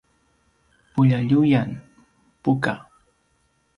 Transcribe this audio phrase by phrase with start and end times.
[0.93, 1.75] puljaljuyan:
[2.43, 2.73] buka